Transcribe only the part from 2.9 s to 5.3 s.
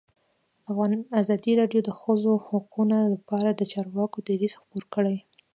لپاره د چارواکو دریځ خپور کړی.